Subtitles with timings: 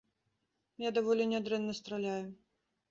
[0.87, 2.21] Я даволі нядрэнна страляю.